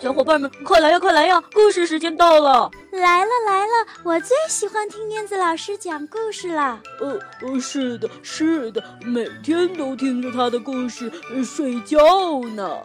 [0.00, 1.42] 小伙伴们，快来呀，快来呀！
[1.52, 2.70] 故事时间到了！
[2.92, 6.80] 来了来了，我最喜欢听燕子老师讲故事了。
[7.00, 11.10] 呃呃，是的，是的，每天都听着他的故事
[11.44, 11.98] 睡觉
[12.54, 12.78] 呢。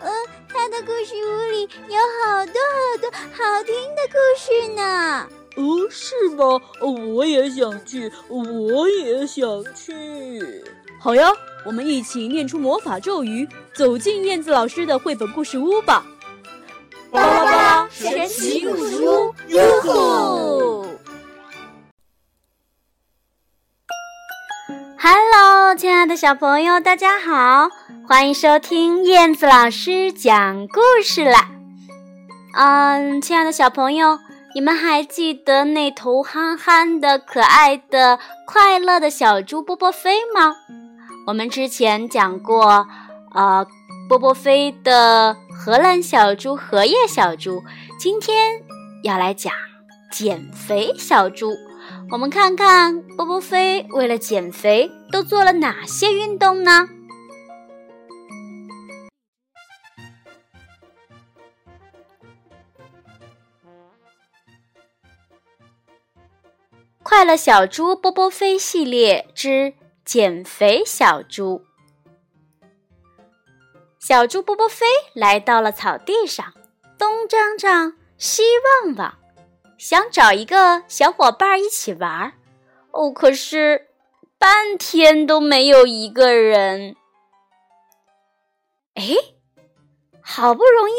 [0.00, 0.10] 嗯，
[0.48, 5.28] 他的故事屋里有好多好多好听的故事呢。
[5.54, 6.60] 哦，是吗？
[7.14, 9.46] 我也想去，我也想
[9.76, 10.64] 去。
[10.98, 11.30] 好呀，
[11.64, 16.04] 我们一起念出魔法咒语，走进燕子老师的绘本故事屋吧。
[17.10, 20.84] 巴拉巴神奇故事屋，哟吼
[24.98, 27.70] ！Hello，亲爱的小朋友，大家好，
[28.06, 31.48] 欢迎收听燕子老师讲故事啦。
[32.54, 34.18] 嗯，亲爱的小朋友，
[34.54, 40.56] 你们还记得那头憨憨的、可爱的、快乐的小猪波波飞吗？
[41.26, 42.86] 我们之前讲过，
[43.34, 43.66] 呃。
[44.08, 47.64] 波波飞的荷兰小猪、荷叶小猪，
[47.98, 48.62] 今天
[49.02, 49.52] 要来讲
[50.08, 51.52] 减肥小猪。
[52.12, 56.88] 我们看看波波飞为了减肥都做了哪些运动呢？
[67.02, 71.67] 快乐小猪波波飞系列之减肥小猪。
[74.08, 76.54] 小猪波波飞来到了草地上，
[76.96, 78.42] 东张张，西
[78.86, 79.18] 望望，
[79.76, 82.32] 想找一个小伙伴一起玩。
[82.90, 83.88] 哦，可是
[84.38, 86.96] 半天都没有一个人。
[88.94, 89.14] 哎，
[90.22, 90.94] 好不容易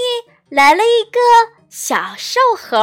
[0.48, 1.20] 来了一个
[1.68, 2.78] 小瘦猴，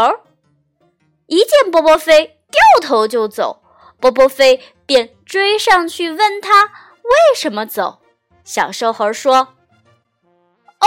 [1.26, 3.62] 一见波波飞，掉头就走。
[4.00, 8.00] 波波飞便追上去问他为什么走。
[8.42, 9.55] 小瘦猴说。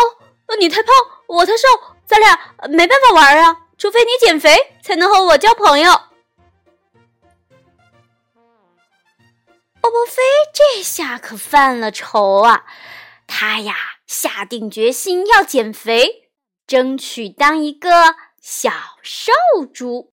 [0.02, 0.94] 哦你太胖，
[1.28, 1.68] 我太瘦，
[2.06, 3.68] 咱俩没办法玩啊！
[3.78, 5.92] 除非你减肥，才能和我交朋友。
[9.82, 10.22] 欧波飞
[10.54, 12.66] 这下可犯了愁啊！
[13.26, 16.30] 他呀，下定决心要减肥，
[16.68, 18.72] 争取当一个小
[19.02, 19.32] 瘦
[19.74, 20.12] 猪。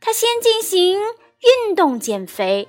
[0.00, 1.00] 他先进行
[1.68, 2.68] 运动减肥，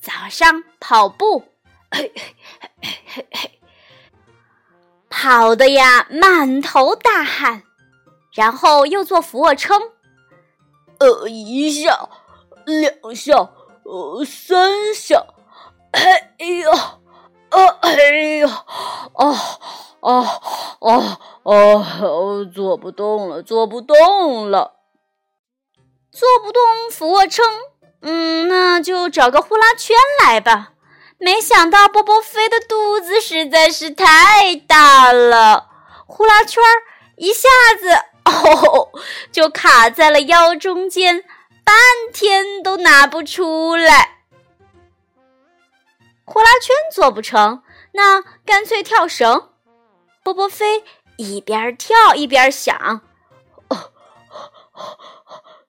[0.00, 1.44] 早上跑步。
[1.94, 2.36] 嘿嘿
[2.80, 3.60] 嘿嘿嘿
[5.12, 7.64] 跑的呀，满头大汗，
[8.32, 9.78] 然后又做俯卧撑，
[10.98, 12.08] 呃，一下，
[12.64, 13.50] 两下，
[13.84, 15.22] 呃，三下，
[15.90, 17.90] 哎呦，啊，哎
[18.38, 18.64] 呀，
[19.12, 19.28] 啊，
[20.00, 20.40] 啊，
[20.80, 24.76] 啊，啊，做不动了，做不动了，
[26.10, 27.44] 做不动俯卧撑，
[28.00, 30.71] 嗯，那就找个呼啦圈来吧。
[31.22, 35.68] 没想到波波飞的肚子实在是太大了，
[36.04, 36.82] 呼啦圈儿
[37.14, 37.90] 一下子
[38.26, 38.90] 哦
[39.30, 41.22] 就卡在了腰中间，
[41.62, 41.76] 半
[42.12, 44.18] 天都拿不出来。
[46.24, 47.62] 呼啦圈做不成，
[47.92, 49.50] 那干脆跳绳。
[50.24, 50.82] 波波飞
[51.18, 53.02] 一边跳一边想：
[53.68, 53.92] 哦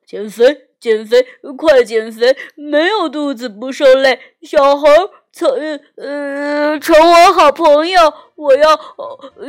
[0.03, 2.35] 减肥，减肥，快减肥！
[2.55, 4.87] 没有肚子不受累，小猴。
[5.33, 5.49] 成
[5.97, 8.79] 呃，成我好朋友，我要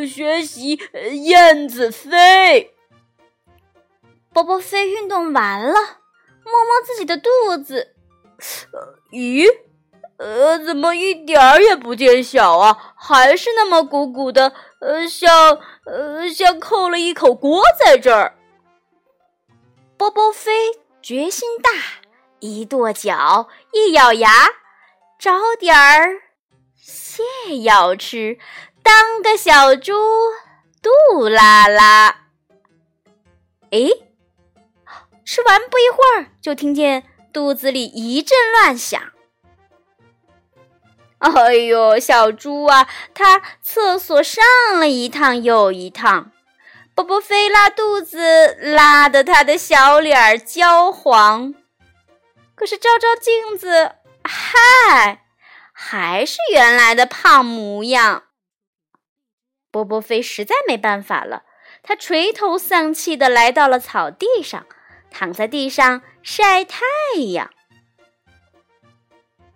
[0.09, 0.81] 学习
[1.25, 2.75] 燕子飞。
[4.33, 5.75] 波波飞运动完了，
[6.43, 7.28] 摸摸自己的肚
[7.62, 7.95] 子，
[9.12, 9.47] 咦，
[10.17, 12.95] 呃，怎么一点儿也不见小啊？
[12.97, 18.34] 还是那么鼓鼓的，呃，像呃像扣了一口锅在这儿。
[19.99, 20.51] 波波飞
[21.03, 21.71] 决心大，
[22.41, 24.31] 一跺脚，一咬牙。
[25.25, 26.21] 找点儿
[26.79, 28.37] 泻药吃，
[28.83, 29.95] 当个小猪
[30.83, 32.27] 杜拉拉。
[33.71, 33.89] 哎，
[35.25, 39.01] 吃完不一会儿，就听见肚子里一阵乱响。
[41.21, 44.45] 哎呦，小猪啊，它厕所上
[44.78, 46.33] 了一趟又一趟，
[46.95, 51.54] 波波飞拉肚子拉得他的小脸焦黄。
[52.54, 53.93] 可是照照镜子。
[54.27, 55.23] 嗨，
[55.76, 58.24] 还是原来的胖模样。
[59.72, 61.42] 波波飞实在没办法了，
[61.82, 64.65] 他垂头丧气的来到了草地上，
[65.10, 66.80] 躺在地上晒太
[67.32, 67.50] 阳。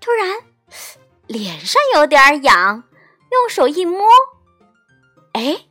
[0.00, 0.40] 突然，
[1.28, 2.82] 脸上有点痒，
[3.30, 4.08] 用手一摸，
[5.34, 5.66] 哎，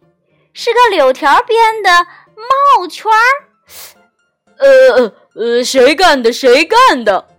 [0.54, 2.08] 是个柳条编的
[2.78, 3.44] 帽圈儿。
[4.60, 6.32] 呃呃，谁干的？
[6.32, 7.37] 谁干的？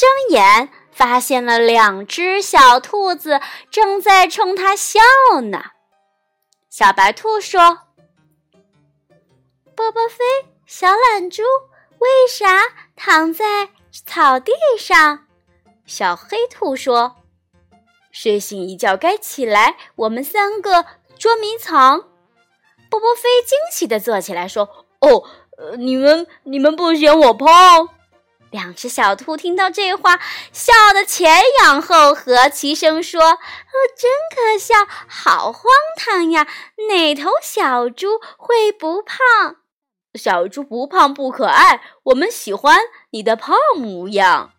[0.00, 3.38] 睁眼，发现了两只小兔子
[3.70, 4.98] 正在冲他笑
[5.50, 5.62] 呢。
[6.70, 7.80] 小白兔说
[9.76, 10.24] ：“波波飞，
[10.64, 11.42] 小懒猪，
[11.98, 12.62] 为啥
[12.96, 15.26] 躺在草地上？”
[15.84, 17.16] 小黑兔说
[18.10, 20.86] ：“睡醒一觉该起来，我们三个
[21.18, 22.08] 捉迷藏。”
[22.88, 25.28] 波波飞惊奇地坐起来说：“哦，
[25.76, 27.90] 你们你们不嫌我胖？”
[28.50, 30.20] 两只小兔听到这话，
[30.52, 33.36] 笑得前仰后合，齐声说：“哦，
[33.96, 34.74] 真可笑，
[35.08, 35.64] 好荒
[35.96, 36.48] 唐呀！
[36.88, 39.56] 哪头小猪会不胖？
[40.14, 42.80] 小猪不胖不可爱，我们喜欢
[43.10, 44.50] 你的胖模样。”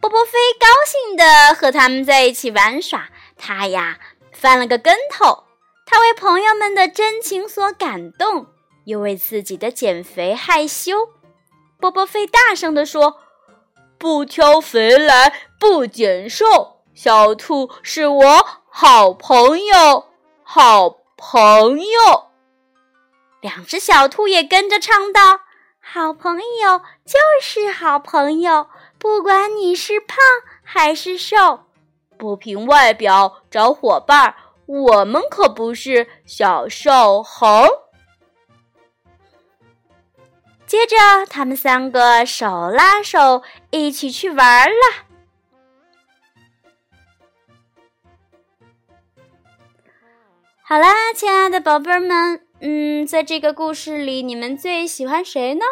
[0.00, 3.98] 波波飞高兴地和他们在一起玩耍，他呀
[4.30, 5.42] 翻了个跟头。
[5.84, 8.46] 他为朋友们的真情所感动，
[8.84, 11.08] 又为自己的减肥害羞。
[11.78, 13.18] 波波飞大声地说
[13.98, 20.06] ：“不挑肥来，不减瘦，小兔是我好朋友，
[20.42, 22.26] 好朋友。”
[23.42, 25.40] 两只小兔也跟着唱道
[25.78, 28.66] ：“好朋友就是好朋友，
[28.98, 30.16] 不管你是胖
[30.64, 31.60] 还是瘦，
[32.18, 34.34] 不凭外表找伙伴，
[34.66, 37.46] 我们可不是小瘦猴。”
[40.66, 40.96] 接着，
[41.30, 45.06] 他们三个手拉手一起去玩了。
[50.62, 55.64] 好啦，亲爱的宝贝儿们，嗯，在这个故事里，你们最喜欢谁呢？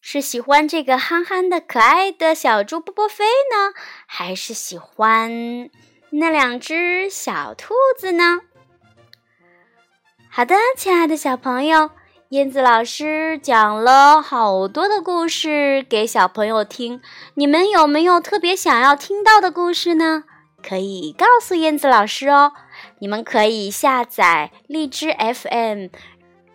[0.00, 3.72] 是喜欢这个憨憨的可爱的小猪波波飞呢，
[4.06, 5.70] 还是喜欢
[6.10, 8.40] 那两只小兔子呢？
[10.28, 11.92] 好的，亲爱的小朋友。
[12.32, 17.02] 燕子老师讲了好多的故事给小朋友听，
[17.34, 20.24] 你们有没有特别想要听到的故事呢？
[20.66, 22.52] 可以告诉燕子老师哦。
[23.00, 25.88] 你们可以下载荔枝 FM，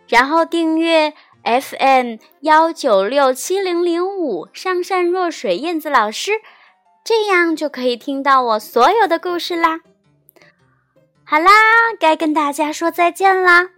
[0.07, 1.13] 然后订阅
[1.43, 6.31] FM 幺九六七零零五上善若水燕子老师，
[7.03, 9.81] 这样就可以听到我所有的故事啦。
[11.23, 11.51] 好啦，
[11.99, 13.69] 该跟大家说再见啦，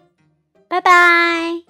[0.69, 1.68] 拜拜。